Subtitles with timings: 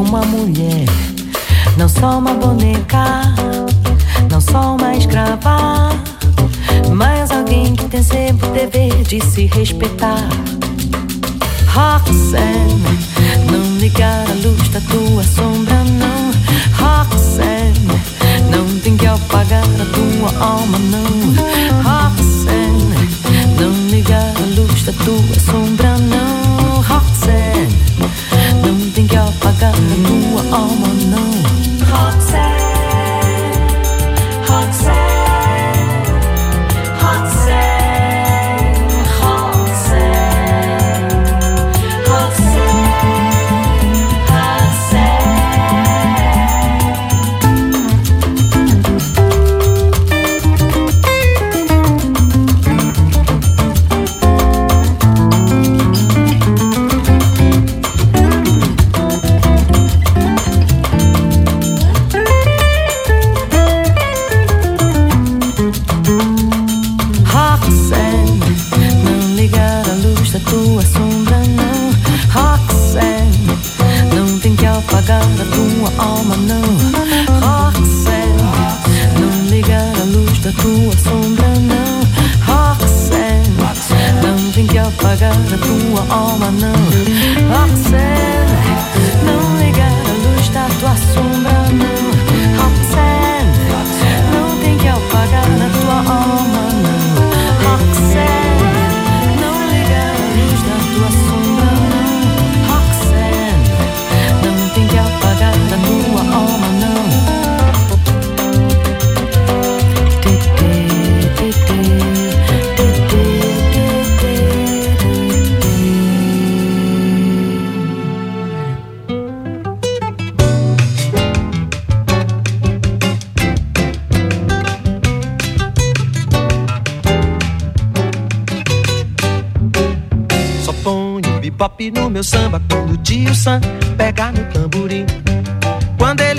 [0.00, 0.86] Uma mulher
[1.76, 3.22] não sou uma boneca,
[4.30, 5.90] não sou uma escrava,
[6.90, 10.05] mas alguém que tem sempre o dever de se respeitar.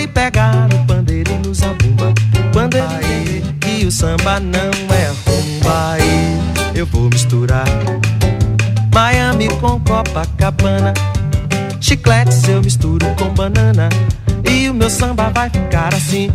[0.07, 2.13] pegar o pandeiro e nos abumba.
[2.53, 6.39] Quando ele vê que o samba não é rumba, aí
[6.75, 7.67] eu vou misturar
[8.93, 10.93] Miami com Copacabana.
[11.79, 13.89] Chicletes eu misturo com banana.
[14.49, 16.31] E o meu samba vai ficar assim.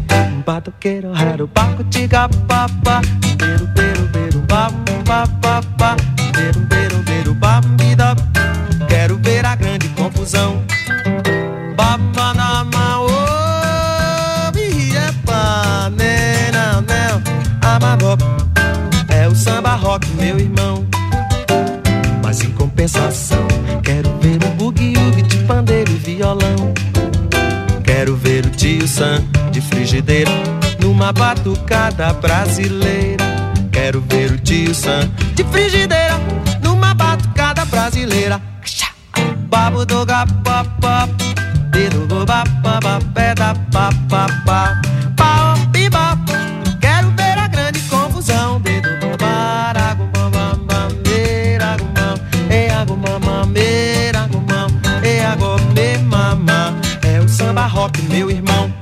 [0.46, 3.00] Batoqueiro, raro, baco, tiga, papá.
[3.36, 5.96] Beiro, beiro, beiro, babá, papá.
[6.68, 6.81] Beiro.
[19.10, 20.86] É o samba rock, meu irmão.
[22.24, 23.46] Mas em compensação,
[23.82, 26.72] quero ver o bugue-ugue de pandeiro e violão.
[27.84, 30.30] Quero ver o tio Sam de frigideira
[30.80, 33.24] numa batucada brasileira.
[33.70, 36.18] Quero ver o tio Sam de frigideira
[36.62, 38.40] numa batucada brasileira.
[39.50, 41.06] Babo do gapapá,
[41.70, 44.80] dedo do bapapá, pé da papapá.
[57.92, 58.72] Rock, meu irmão.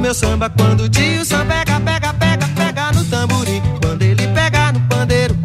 [0.00, 3.62] meu samba quando o tio Sam pega, pega, pega, pega no tamborim.
[3.80, 5.36] Quando ele pega no pandeiro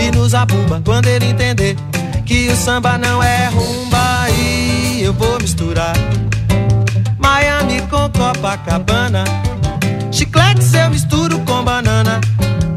[0.00, 0.80] e nos abumba.
[0.82, 1.76] Quando ele entender
[2.24, 4.30] que o samba não é rumba.
[4.30, 5.94] E eu vou misturar
[8.16, 9.24] Copacabana.
[10.10, 12.20] Chiclete eu misturo com banana.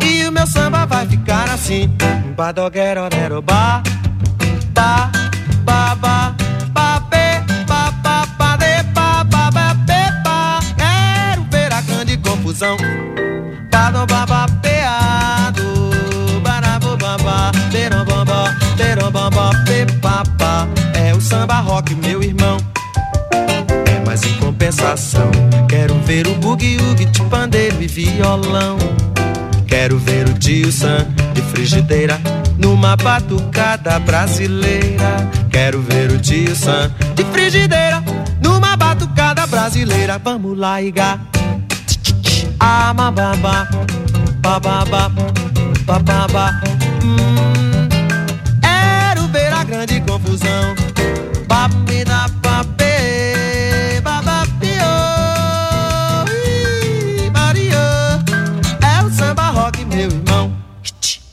[0.04, 1.90] E o meu samba vai ficar assim.
[2.36, 3.10] Badoguero,
[3.42, 3.82] ba
[4.74, 6.36] Ba, ba,
[6.74, 9.48] ba be, ba, ba, ba, de, ba, ba,
[12.24, 12.78] confusão
[13.72, 15.64] Bado, ba, ba, peado
[16.44, 21.60] Barabo, ba, ba Berom, ba, ba Berom, ba, ba, be, ba, ba É o samba
[21.60, 22.58] rock, meu irmão
[24.88, 25.32] em compensação
[25.68, 28.78] Quero ver o bugue-ugue de pandeiro e violão
[29.68, 32.20] Quero ver o Sam de frigideira
[32.58, 35.30] numa batucada brasileira.
[35.52, 38.02] Quero ver o Sam de frigideira
[38.42, 40.18] numa batucada brasileira.
[40.18, 41.20] Vamos lá, Iga.
[42.60, 43.36] Ah, babá,
[44.42, 44.86] babá,
[45.86, 46.62] babá.
[47.04, 47.90] Hum,
[48.62, 50.76] quero ver a grande confusão.
[51.48, 52.26] Babida,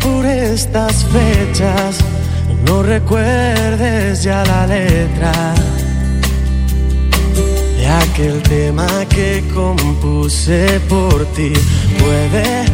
[0.00, 1.98] Por estas fechas
[2.66, 5.32] no recuerdes ya la letra
[7.76, 11.52] de aquel tema que compuse por ti.
[11.98, 12.64] Puede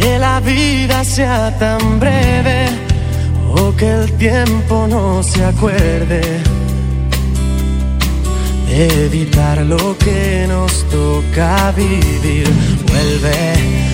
[0.00, 2.66] que la vida sea tan breve
[3.56, 6.20] o que el tiempo no se acuerde
[8.68, 12.48] de evitar lo que nos toca vivir.
[12.88, 13.93] Vuelve,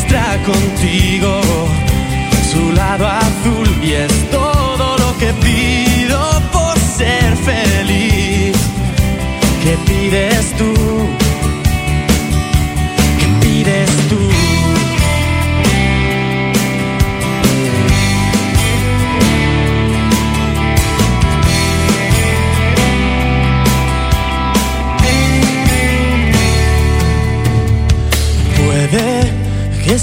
[0.00, 1.49] Me muestra contigo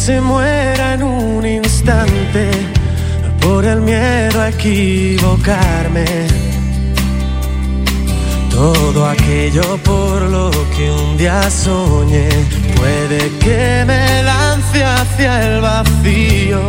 [0.07, 2.49] se muera en un instante
[3.41, 6.05] por el miedo a equivocarme.
[8.49, 12.29] Todo aquello por lo que un día soñé
[12.77, 16.61] puede que me lance hacia el vacío,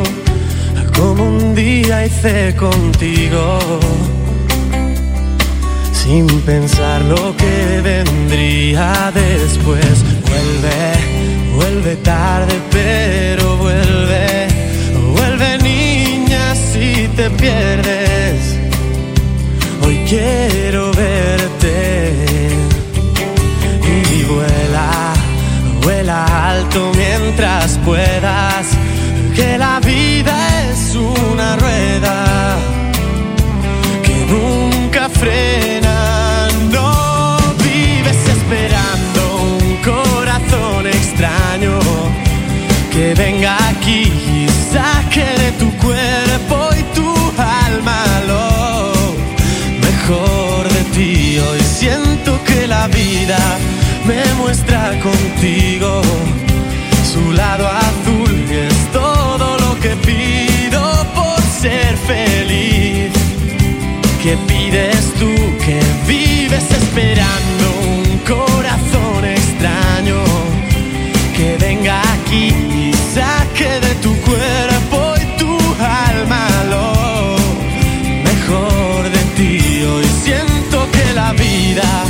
[0.96, 3.60] como un día hice contigo,
[5.92, 9.94] sin pensar lo que vendría después.
[10.28, 11.17] Vuelve,
[11.58, 14.46] vuelve tarde, pero vuelve,
[15.16, 18.56] vuelve niña si te pierdes.
[19.84, 20.57] Hoy quiero
[54.06, 56.00] me muestra contigo
[57.12, 60.80] su lado azul que es todo lo que pido
[61.14, 63.12] por ser feliz.
[64.22, 70.22] ¿Qué pides tú que vives esperando un corazón extraño
[71.36, 75.54] que venga aquí y saque de tu cuerpo y tu
[76.08, 77.36] alma lo
[78.24, 79.82] mejor de ti?
[79.84, 82.04] Hoy siento que la vida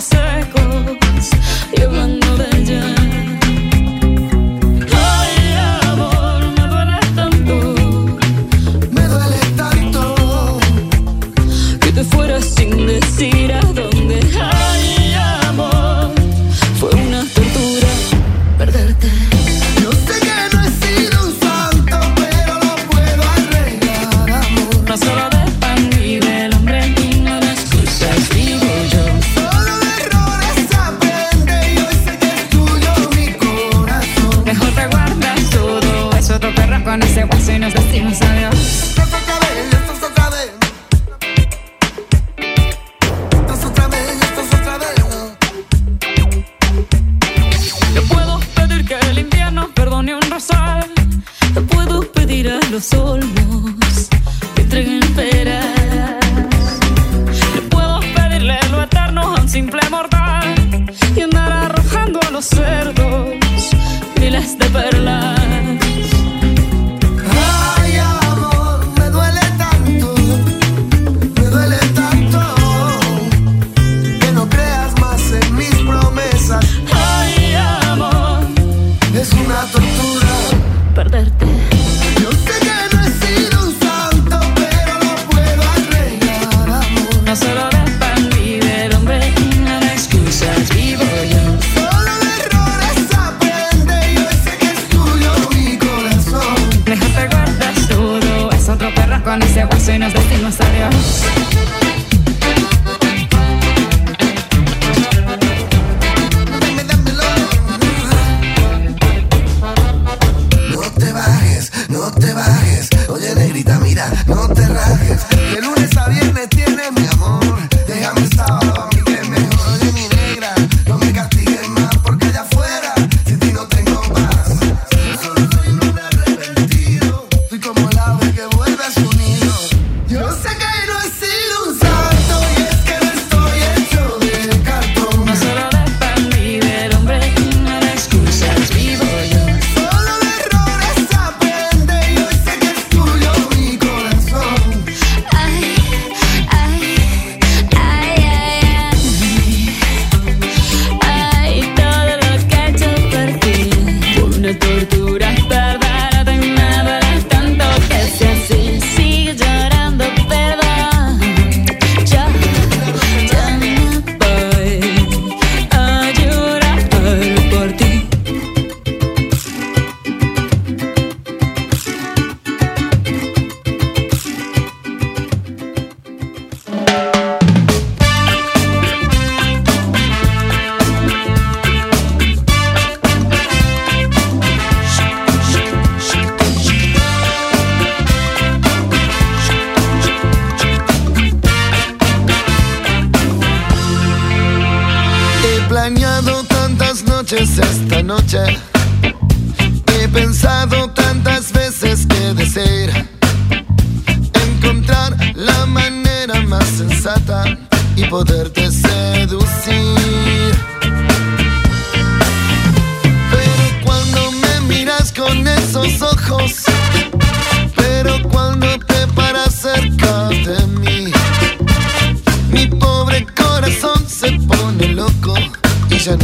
[0.00, 0.29] closer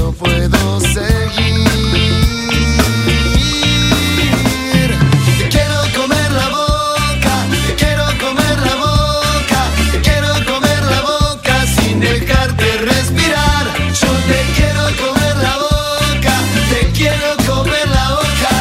[0.07, 1.67] no puedo seguir.
[5.39, 7.35] Te quiero comer la boca,
[7.67, 9.61] te quiero comer la boca,
[9.91, 13.65] te quiero comer la boca sin dejarte respirar.
[14.01, 16.35] Yo te quiero comer la boca,
[16.71, 18.55] te quiero comer la boca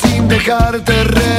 [0.00, 1.37] sin dejarte respirar.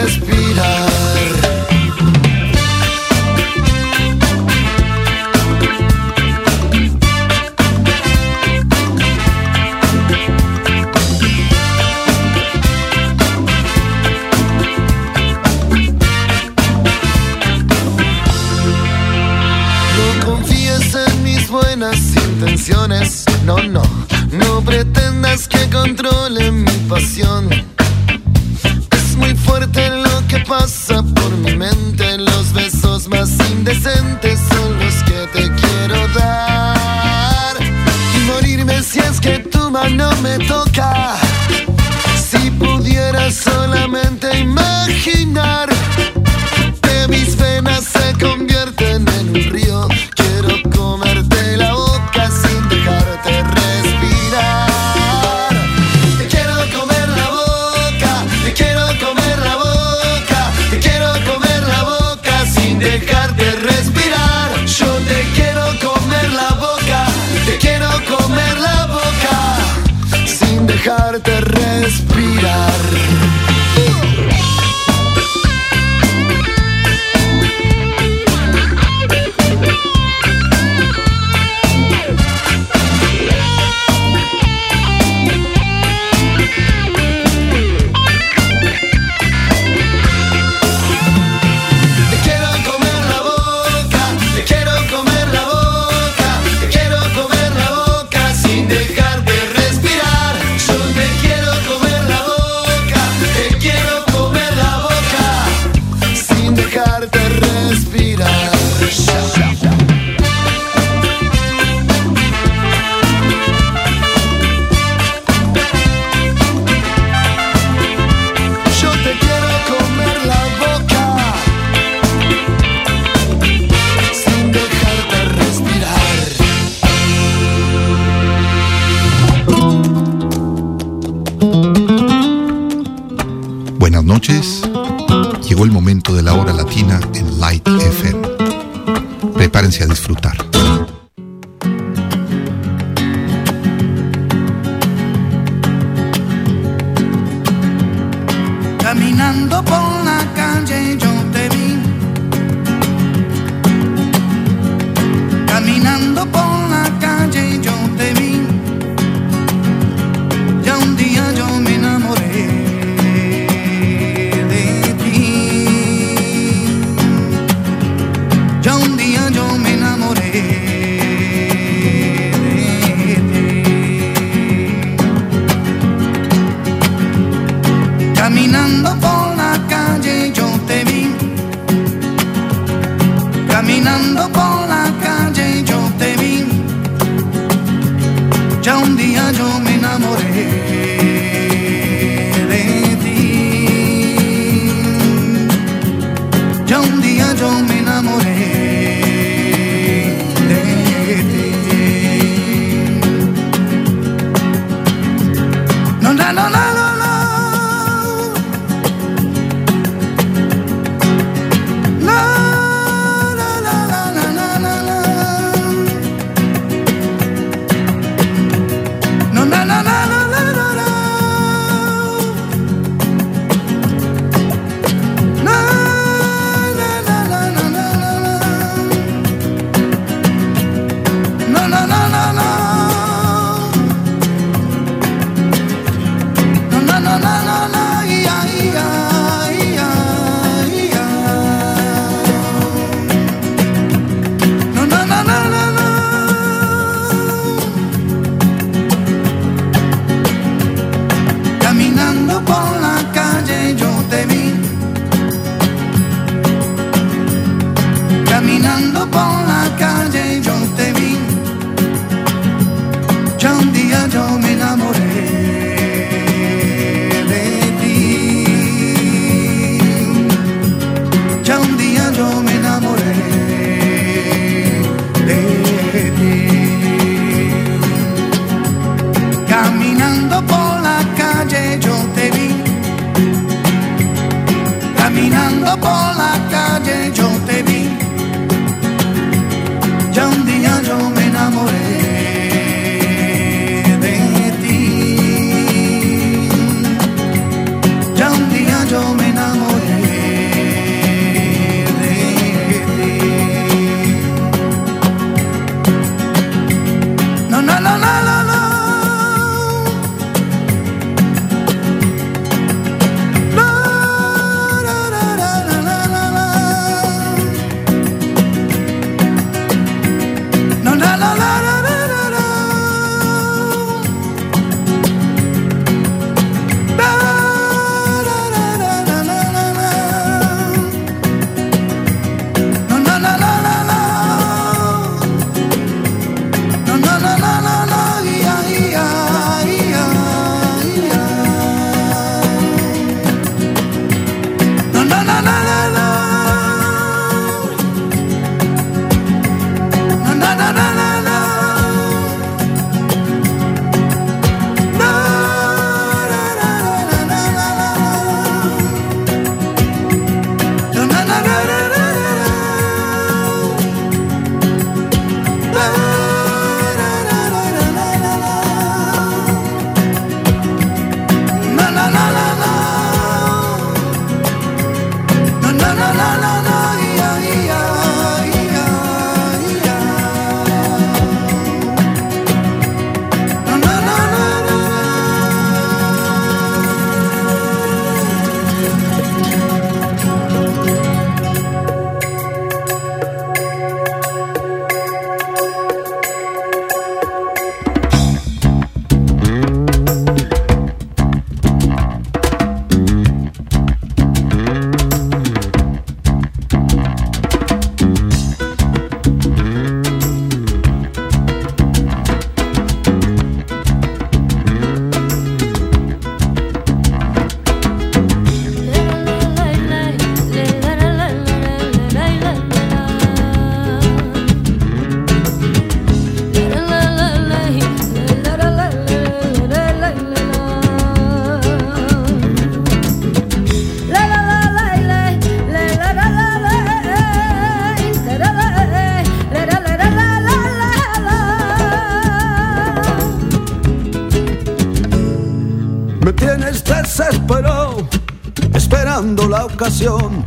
[449.60, 450.46] La ocasión.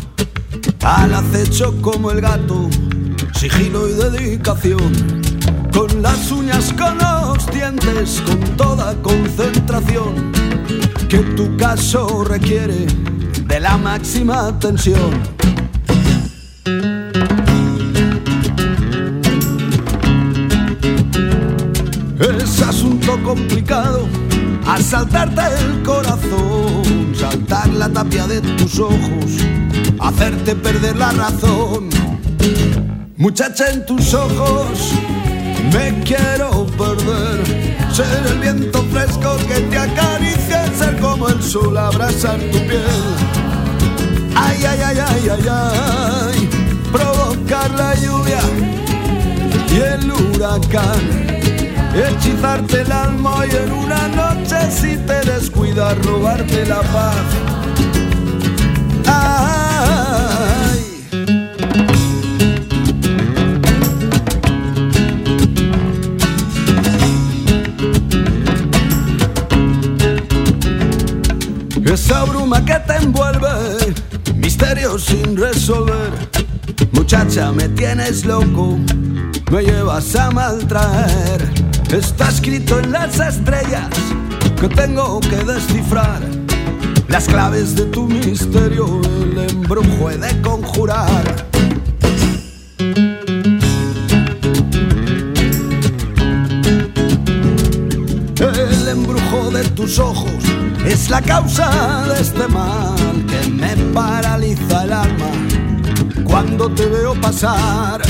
[0.83, 2.71] Al acecho como el gato,
[3.35, 4.93] sigilo y dedicación.
[5.71, 10.33] Con las uñas, con los dientes, con toda concentración.
[11.11, 12.87] Que tu caso requiere
[13.47, 15.11] de la máxima atención.
[22.41, 24.09] Es asunto complicado
[24.67, 26.82] asaltarte el corazón,
[27.23, 29.31] saltar la tapia de tus ojos,
[30.01, 31.89] hacerte perder la razón.
[33.17, 34.93] Muchacha en tus ojos,
[35.73, 37.39] me quiero perder,
[37.93, 43.15] ser el viento fresco que te acaricia, ser como el sol abrazar tu piel.
[44.35, 46.49] Ay, ay, ay, ay, ay, ay,
[46.91, 48.41] provocar la lluvia
[49.71, 51.32] y el huracán
[51.95, 57.17] hechizarte el alma y en una noche si te descuidas robarte la paz.
[71.85, 73.49] Esa bruma que te envuelve,
[74.37, 76.11] misterio sin resolver.
[76.93, 78.79] Muchacha, me tienes loco,
[79.51, 81.72] me llevas a maltraer.
[81.93, 83.91] Está escrito en las estrellas
[84.59, 86.23] que tengo que descifrar
[87.07, 91.47] las claves de tu misterio, el embrujo he de conjurar.
[98.39, 100.33] El embrujo de tus ojos
[100.87, 105.31] es la causa de este mal que me paraliza el alma
[106.25, 108.01] cuando te veo pasar.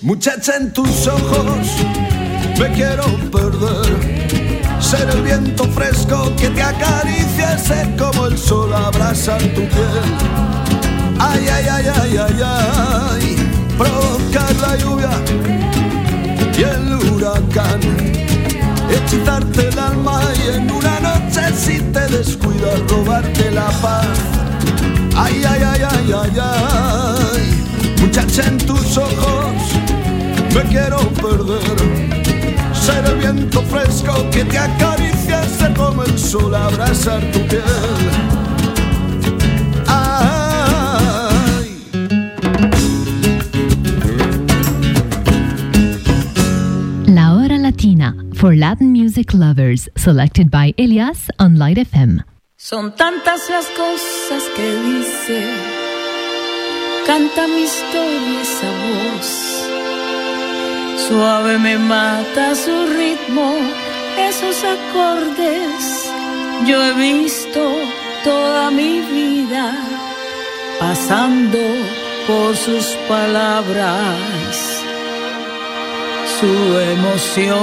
[0.00, 1.68] Muchacha en tus ojos
[2.58, 4.24] me quiero perder.
[4.80, 10.04] Ser el viento fresco que te acaricia, ser como el sol abrazar tu piel.
[11.18, 15.10] Ay, ay, ay, ay, ay, ay, provocar la lluvia
[16.56, 17.80] y el huracán.
[18.90, 24.06] Hechizarte el alma y en una noche si te descuidas robarte la paz.
[25.16, 29.54] Ay, ay, ay, ay, ay, ay, muchacha en tus ojos
[30.54, 32.23] me quiero perder
[32.84, 37.62] ser el viento fresco que te acaricia, ser como el sol abrazar tu piel.
[39.86, 41.64] Ay.
[47.06, 52.22] La Hora Latina for Latin music lovers, selected by Elias on Light FM.
[52.56, 55.38] Son tantas las cosas que dice,
[57.06, 59.63] canta mi historia esa voz.
[60.96, 63.54] Suave me mata su ritmo,
[64.18, 66.10] esos acordes.
[66.66, 67.60] Yo he visto
[68.22, 69.72] toda mi vida
[70.78, 71.58] pasando
[72.26, 74.82] por sus palabras,
[76.38, 77.54] su emoción.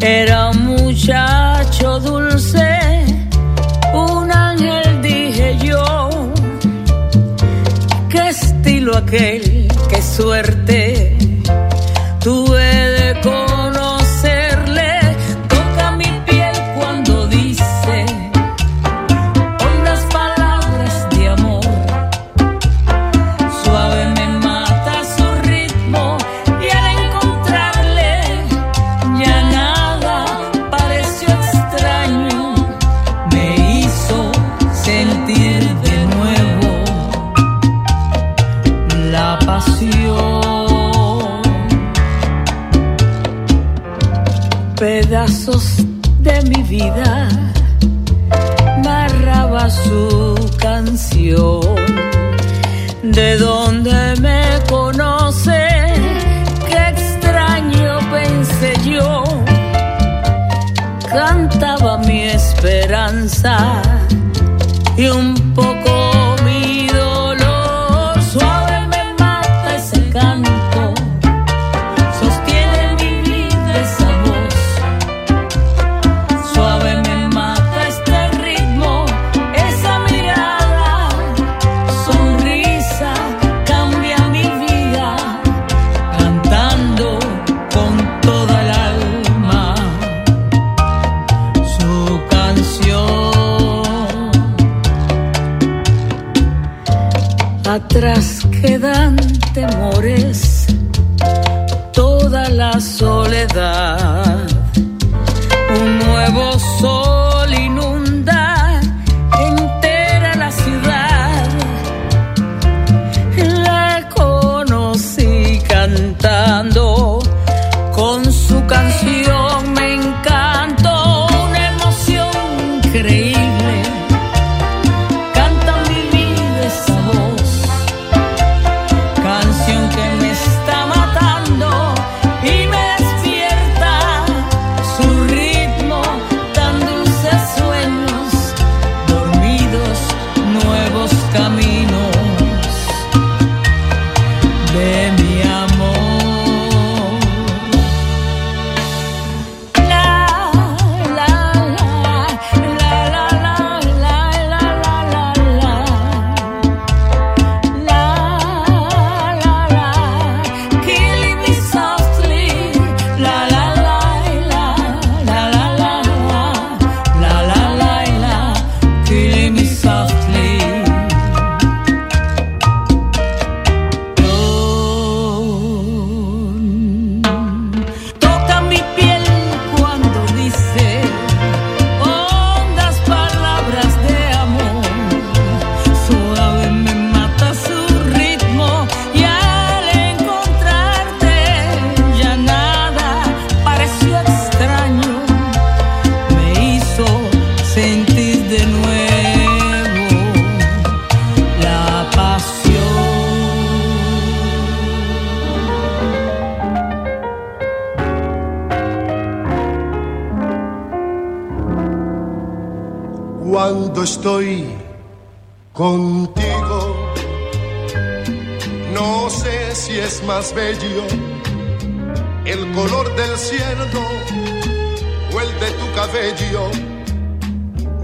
[0.00, 2.78] Era un muchacho dulce,
[3.92, 6.08] un ángel dije yo.
[8.08, 10.91] Qué estilo aquel, qué suerte.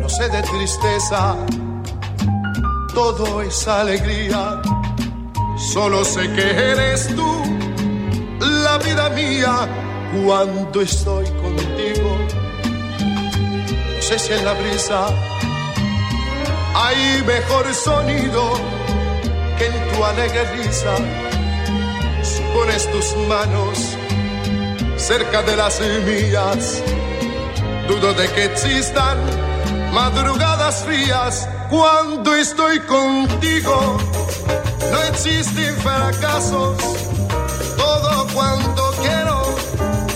[0.08, 1.36] No sé de tristeza,
[2.94, 4.58] todo es alegría.
[5.74, 7.30] Solo sé que eres tú,
[8.40, 9.68] la vida mía,
[10.24, 12.16] cuando estoy contigo.
[13.96, 15.08] No sé si en la brisa
[16.74, 18.54] hay mejor sonido
[19.58, 20.96] que en tu alegre risa.
[22.22, 23.78] Si pones tus manos
[24.96, 26.82] cerca de las mías,
[27.86, 29.47] dudo de que existan
[29.92, 33.98] madrugadas frías cuando estoy contigo.
[34.90, 36.76] No existen fracasos,
[37.76, 39.42] todo cuanto quiero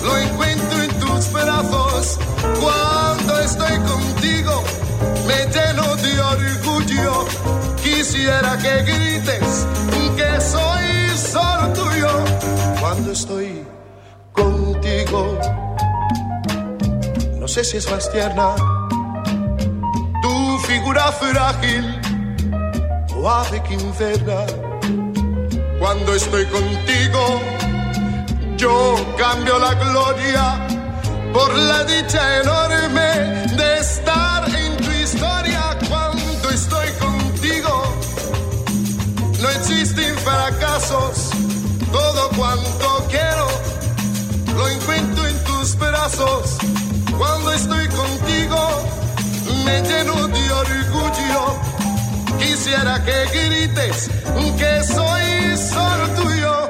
[0.03, 2.19] lo encuentro en tus brazos.
[2.61, 4.63] Cuando estoy contigo,
[5.27, 7.27] me lleno de orgullo.
[7.83, 9.67] Quisiera que grites
[10.17, 12.09] que soy solo tuyo.
[12.81, 13.65] Cuando estoy
[14.33, 15.39] contigo,
[17.39, 18.55] no sé si es más tierna
[20.93, 22.01] figura frágil
[23.17, 24.45] o ave quincena.
[25.79, 27.41] Cuando estoy contigo,
[28.57, 30.67] yo cambio la gloria
[31.33, 35.79] por la dicha enorme de estar en tu historia.
[35.89, 37.85] Cuando estoy contigo,
[39.41, 41.31] no existen fracasos.
[41.91, 43.47] Todo cuanto quiero
[44.57, 46.59] lo encuentro en tus brazos.
[47.17, 49.02] Cuando estoy contigo,
[49.65, 51.59] me lleno de orgullo.
[52.39, 54.11] Quisiera que grites
[54.57, 56.62] que soy solo tuyo.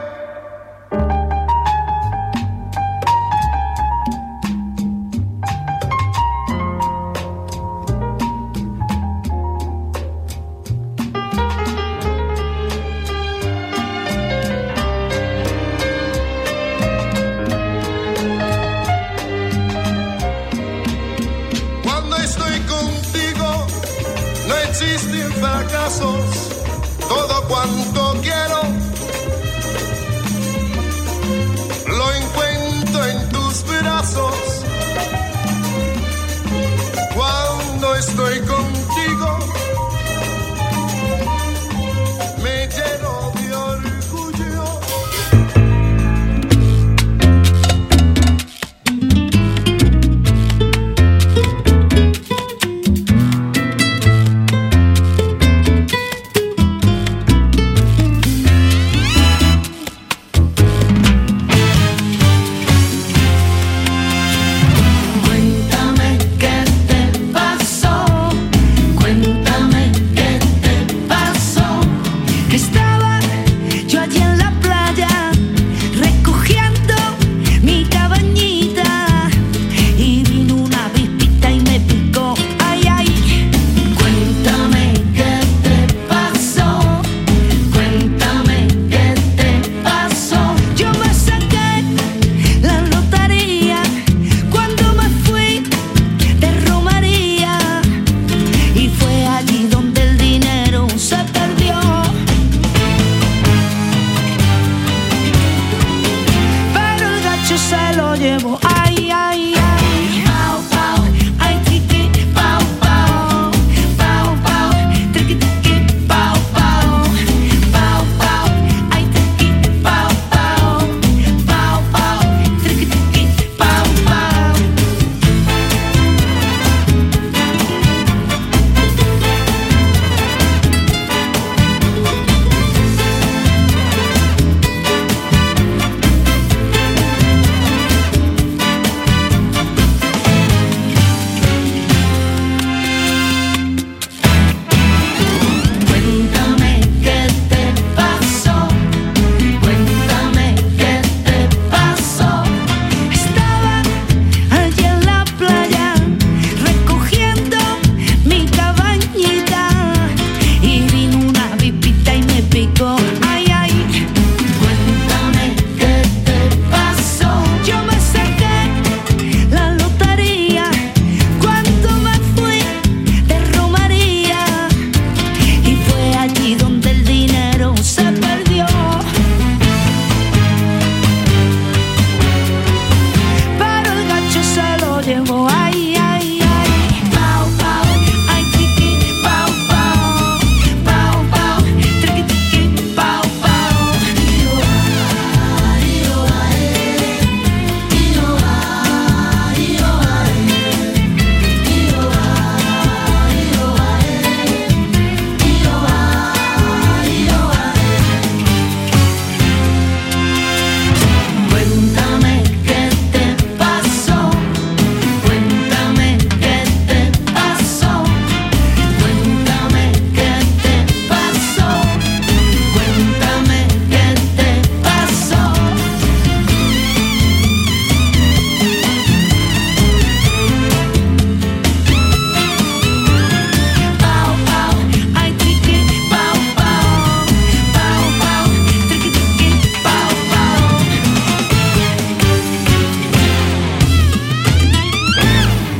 [25.62, 26.48] Fracasos.
[27.08, 28.62] Todo cuanto quiero,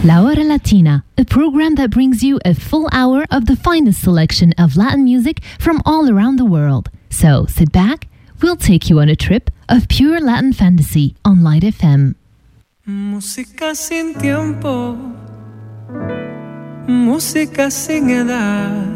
[0.04, 5.04] Latina, a program that brings you a full hour of the finest selection of Latin
[5.04, 6.90] music from all around the world.
[7.08, 8.08] So sit back,
[8.40, 12.16] we'll take you on a trip of pure Latin fantasy on Light FM.
[12.84, 14.96] Música sin tiempo,
[16.88, 18.86] música sin edad,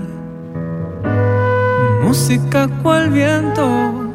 [2.02, 4.12] música cual viento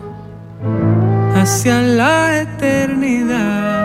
[1.36, 3.81] hacia la eternidad,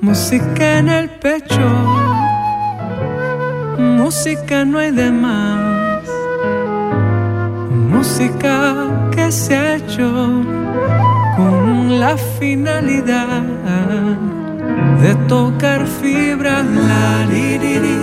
[0.00, 1.68] música en el pecho,
[3.78, 6.04] música no hay de más,
[7.70, 10.10] música que se ha hecho
[11.36, 13.42] con la finalidad
[15.02, 16.64] de tocar fibras.
[16.64, 17.98] La ririri,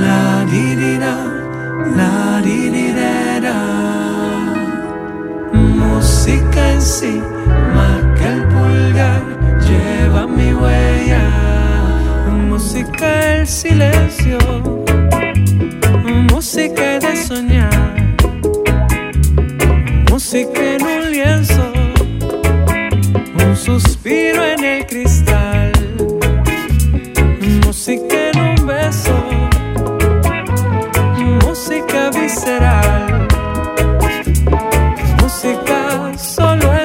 [0.00, 1.16] la ririra,
[1.96, 3.56] la ririrera.
[5.52, 7.20] Música en sí,
[9.76, 11.24] lleva mi huella.
[12.48, 14.38] Música el silencio,
[16.32, 18.16] música de soñar,
[20.10, 21.76] música en un lienzo
[23.48, 25.72] un suspiro en el cristal,
[27.64, 29.16] música en un beso,
[31.44, 33.28] música visceral,
[35.20, 36.75] música solo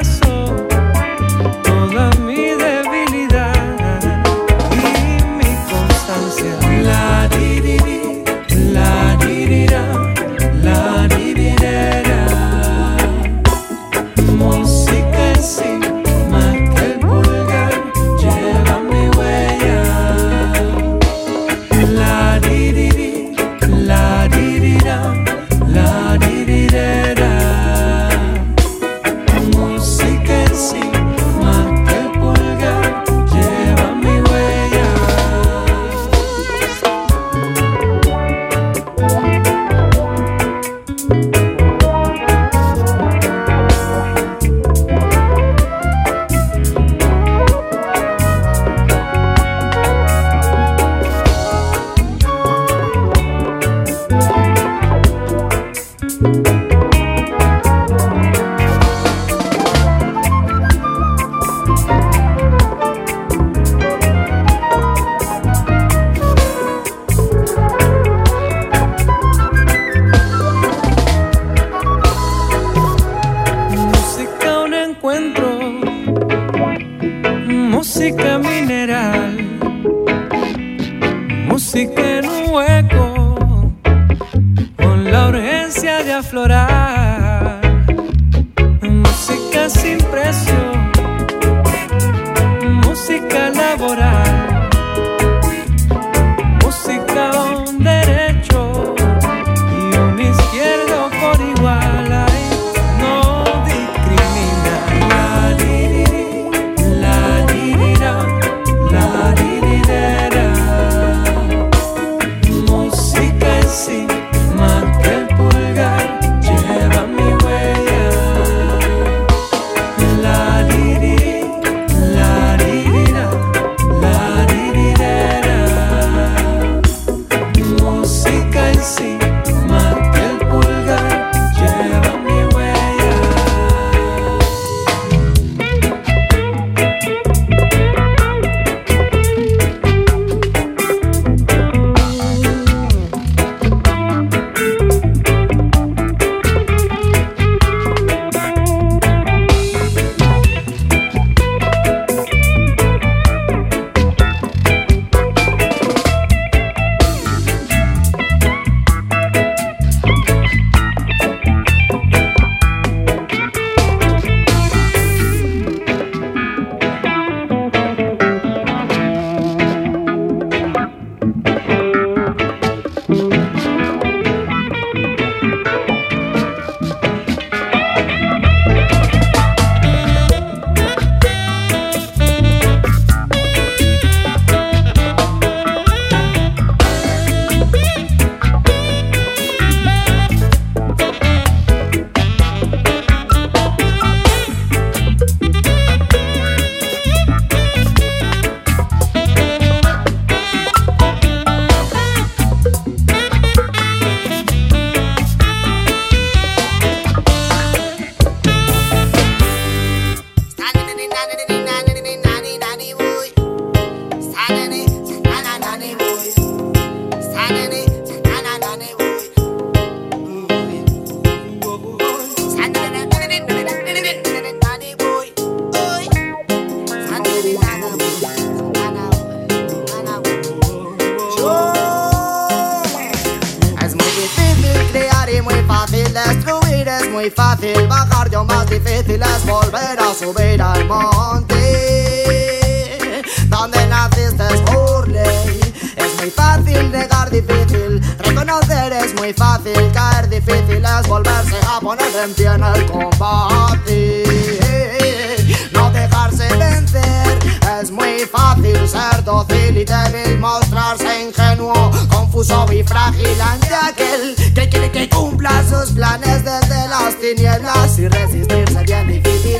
[258.32, 265.10] fácil ser dócil y débil, mostrarse ingenuo, confuso y frágil ante aquel que quiere que
[265.10, 269.60] cumpla sus planes desde las tinieblas y resistirse bien difícil.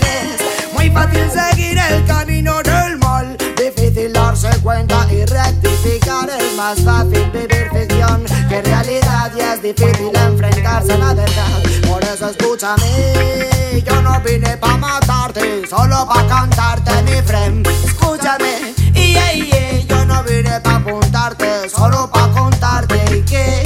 [0.74, 6.30] Muy fácil seguir el camino del mal, difícil darse cuenta y rectificar.
[6.30, 11.64] Es más fácil vivir ficción que realidad y es difícil enfrentarse a la verdad.
[11.88, 17.68] Por eso escúchame, yo no vine pa' matarte, solo pa' cantarte mi friend.
[18.22, 23.64] Escúchame, y yo no vine pa' apuntarte, solo pa' contarte que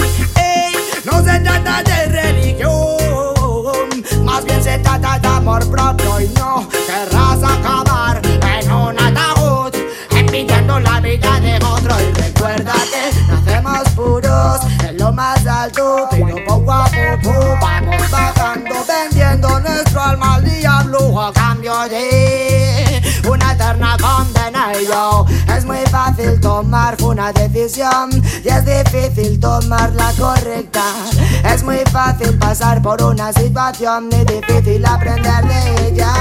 [1.03, 2.95] no se trata de religión,
[4.24, 9.76] más bien se trata de amor propio y no querrás acabar en un ataúd,
[10.12, 11.93] envidiando la vida de otro.
[11.99, 18.76] Y recuerda que nacemos puros en lo más alto, pero poco a poco vamos bajando,
[18.88, 22.55] vendiendo nuestro alma al diablo a cambio de
[25.55, 28.09] es muy fácil tomar una decisión
[28.43, 30.84] y es difícil tomar la correcta.
[31.43, 36.13] Es muy fácil pasar por una situación y difícil aprender de ella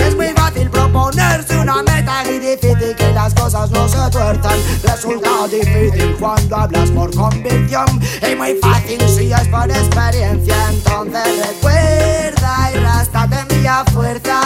[0.00, 4.58] es muy fácil proponerse una meta y difícil que las cosas no se tuerzan.
[4.82, 7.86] Resulta difícil cuando hablas por convicción
[8.30, 10.56] y muy fácil si es por experiencia.
[10.70, 14.40] Entonces recuerda y rástate mi fuerza,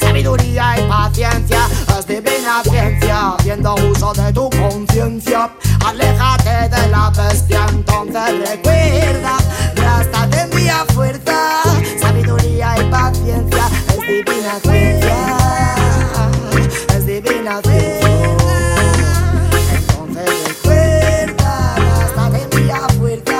[0.00, 1.68] sabiduría y paciencia.
[1.98, 5.50] Es divina ciencia, haciendo uso de tu conciencia.
[5.84, 9.36] Aléjate de la bestia, entonces recuerda,
[9.76, 11.62] rástate mi fuerza,
[12.00, 13.68] sabiduría y paciencia.
[14.08, 15.16] Divina ciencia,
[16.96, 18.08] es divina ciencia.
[19.70, 22.62] Entonces recuerda, rástate mi
[22.98, 23.38] fuerza,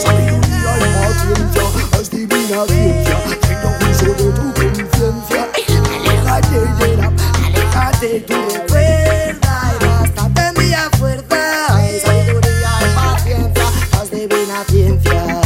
[0.00, 1.64] sabiduría y paciencia.
[1.98, 5.42] Es divina ciencia, haciendo uso de tu conciencia.
[5.96, 7.08] Aléjate de la,
[7.46, 11.40] aléjate tú recuerda y rástate mi fuerza.
[12.04, 13.64] Sabiduría y paciencia,
[14.02, 15.40] es divina ciencia.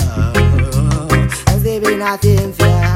[1.54, 2.95] Es divina ciencia.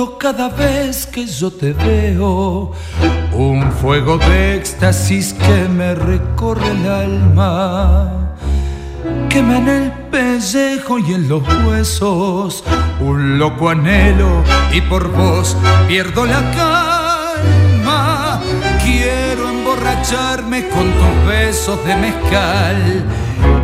[0.00, 2.72] Cada vez que yo te veo
[3.34, 8.34] un fuego de éxtasis que me recorre el alma,
[9.28, 12.64] quema en el pellejo y en los huesos,
[13.00, 14.42] un loco anhelo
[14.72, 15.54] y por vos
[15.86, 18.40] pierdo la calma.
[18.82, 23.04] Quiero emborracharme con tus besos de mezcal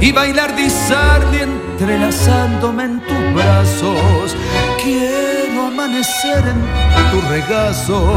[0.02, 4.36] y bailar disardi entrelazándome en tus brazos.
[4.82, 5.25] Quiero
[5.86, 8.16] amanecer en tu regazo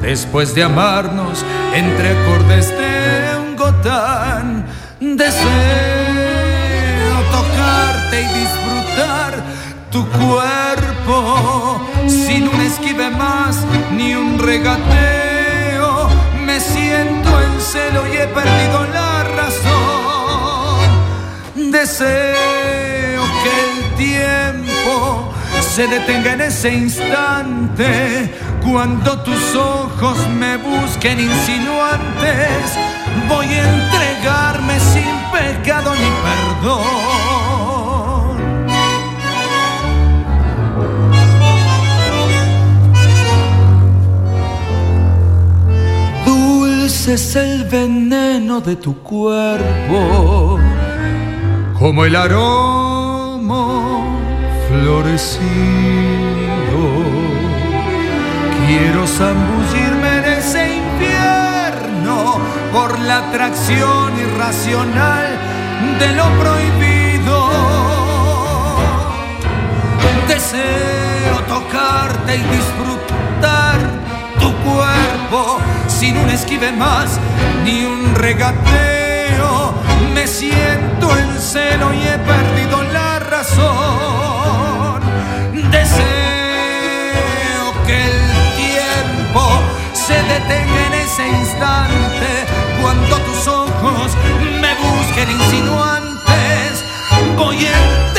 [0.00, 1.44] después de amarnos
[1.74, 4.66] entre acordes de un gotán.
[4.98, 5.42] Deseo
[7.30, 9.42] tocarte y disfrutar
[9.90, 13.58] tu cuerpo sin un esquive más
[13.94, 16.08] ni un regateo.
[16.46, 20.80] Me siento en celo y he perdido la razón.
[21.70, 25.31] Deseo que el tiempo
[25.62, 28.30] se detenga en ese instante
[28.62, 32.76] cuando tus ojos me busquen insinuantes.
[33.28, 36.82] Voy a entregarme sin pecado ni perdón.
[46.26, 50.58] Dulce es el veneno de tu cuerpo,
[51.78, 52.81] como el aroma
[54.72, 55.52] florecido.
[58.66, 62.38] Quiero zambullirme en ese infierno
[62.72, 65.26] por la atracción irracional
[65.98, 67.50] de lo prohibido.
[70.26, 73.78] Deseo tocarte y disfrutar
[74.40, 77.18] tu cuerpo sin un esquive más
[77.64, 79.74] ni un regateo.
[80.14, 84.31] Me siento en celo y he perdido la razón.
[85.72, 86.04] Deseo
[87.86, 88.20] que el
[88.56, 89.42] tiempo
[89.94, 92.30] se detenga en ese instante
[92.80, 94.12] cuando tus ojos
[94.60, 96.84] me busquen insinuantes.
[97.36, 98.12] Voy a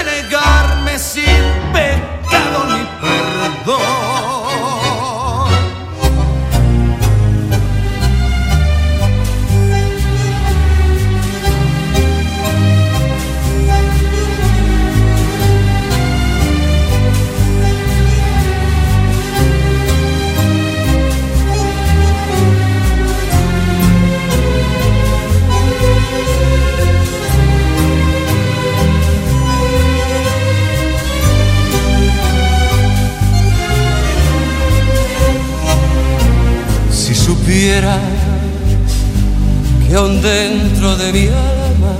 [39.94, 41.96] que aún dentro de mi alma.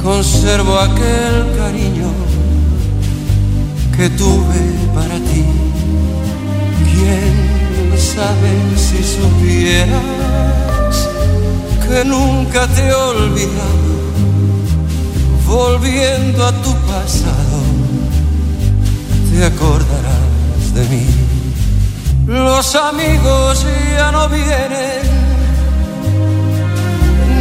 [0.00, 2.10] Conservo aquel cariño
[3.96, 4.62] que tuve
[4.94, 5.44] para ti,
[6.92, 11.08] quién sabe si supieras
[11.84, 13.92] que nunca te he olvidado,
[15.48, 17.58] volviendo a tu pasado,
[19.32, 21.06] te acordarás de mí.
[22.28, 25.13] Los amigos ya no vienen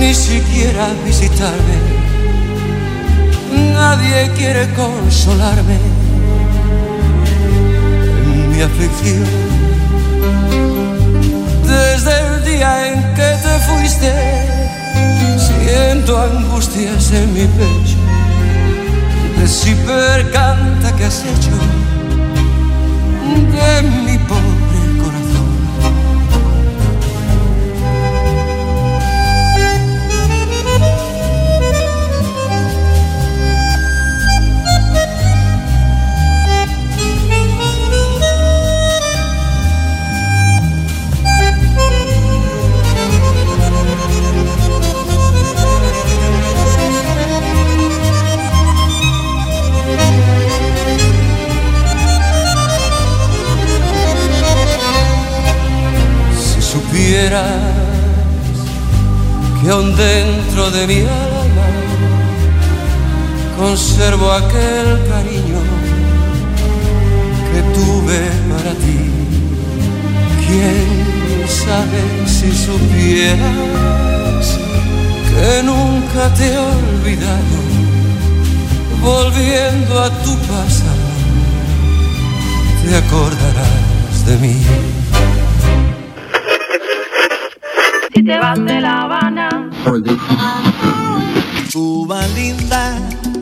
[0.04, 1.78] ni siquiera visitarme.
[3.74, 5.78] Nadie quiere consolarme
[8.36, 9.28] en mi aflicción.
[11.74, 14.12] Desde el día en que te fuiste,
[15.48, 18.00] siento angustias en mi pecho.
[19.40, 21.56] De canta que has hecho
[23.56, 23.72] de
[24.06, 24.53] mi pobre
[59.64, 61.68] que aún dentro de mi alma
[63.58, 65.62] conservo aquel cariño
[67.50, 69.00] que tuve para ti.
[70.46, 70.88] ¿Quién
[71.48, 74.46] sabe si supieras
[75.30, 77.58] que nunca te he olvidado?
[79.02, 81.10] Volviendo a tu pasado,
[82.84, 84.58] te acordarás de mí.
[88.14, 89.33] Si te vas de La Habana,
[91.70, 93.33] 竹篮拎蛋。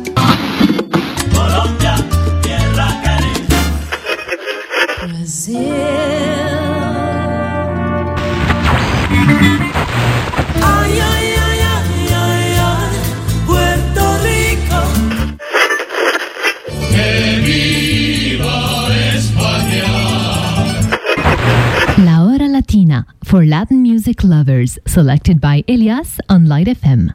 [23.32, 27.14] For Latin music lovers, selected by Elias on Light FM.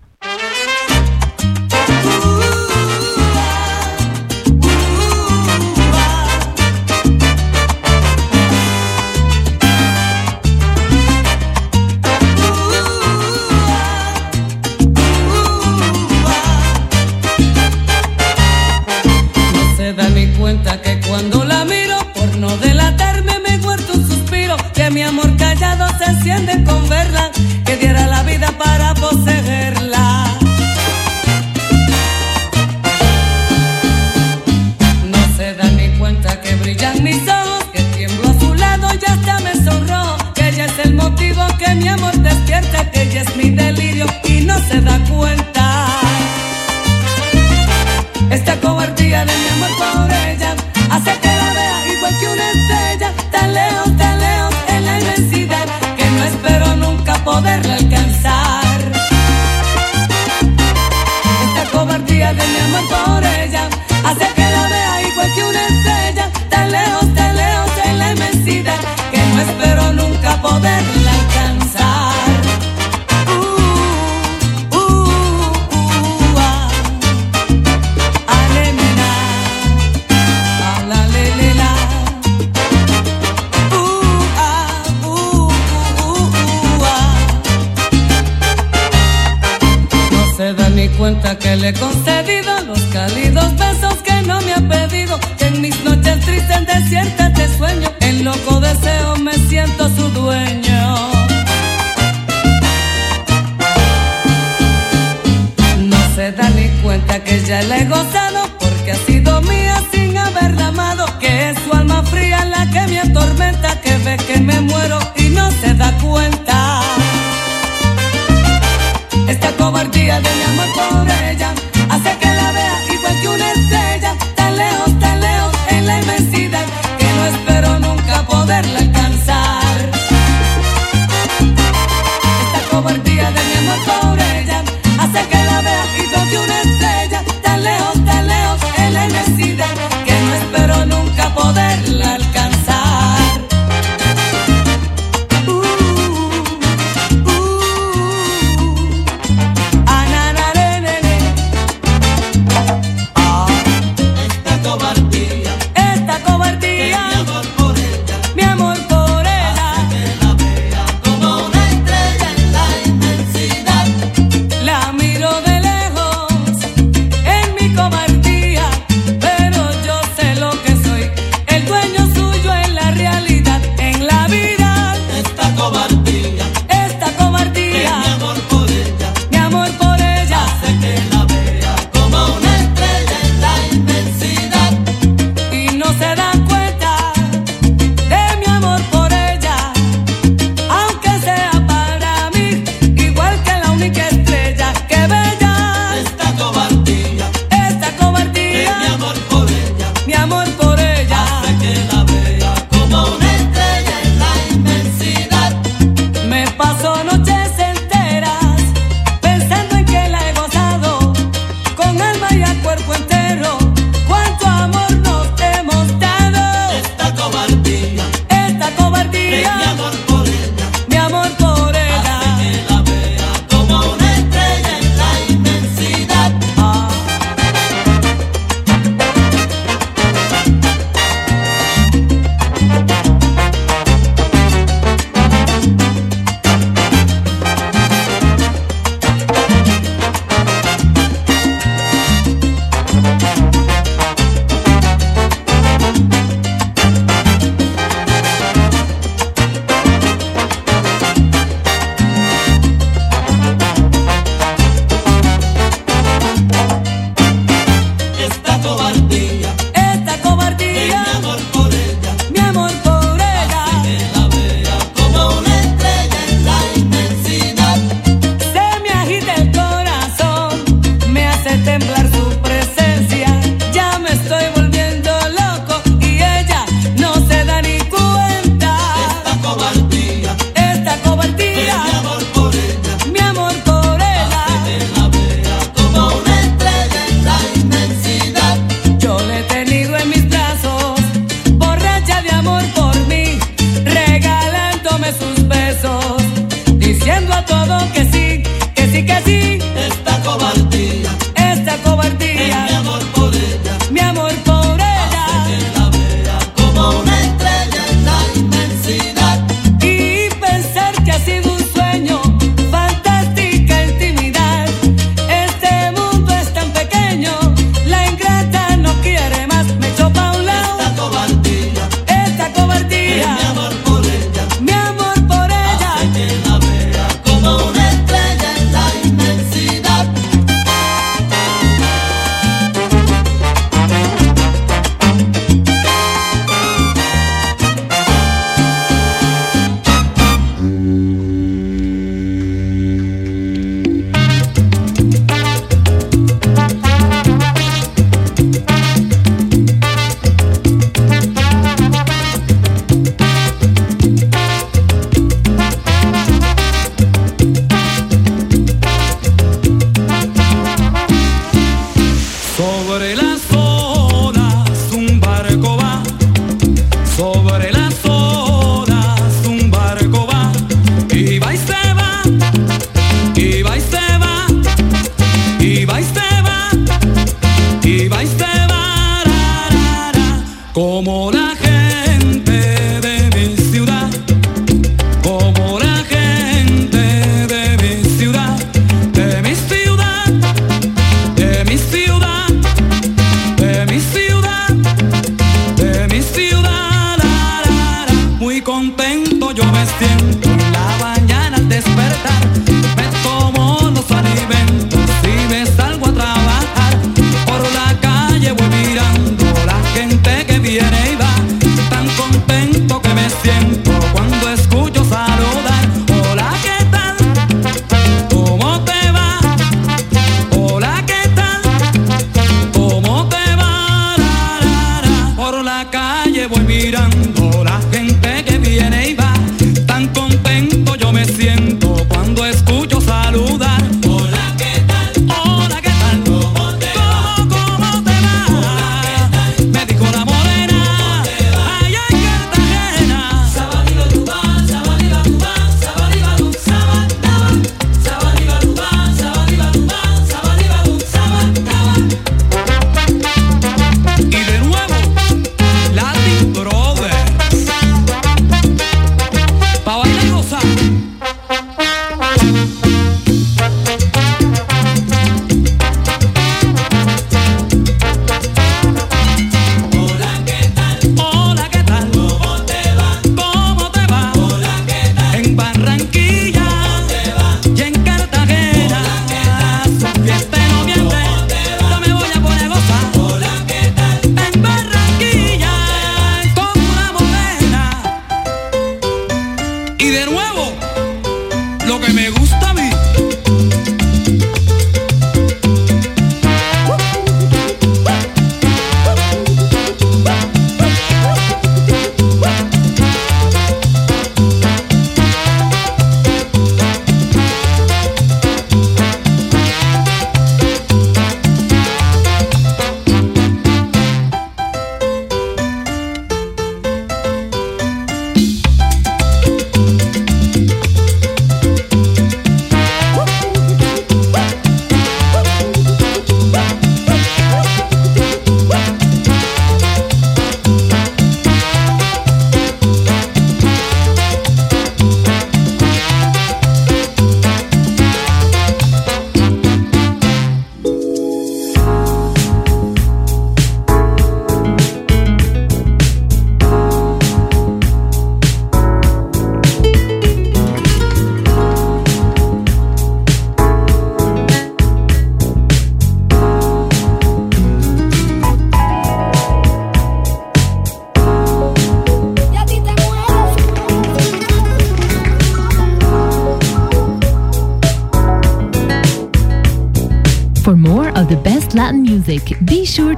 [20.38, 20.86] Cuenta que